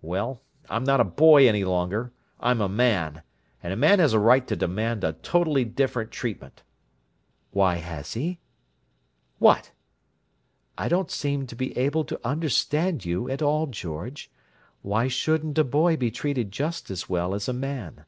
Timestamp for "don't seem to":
10.88-11.54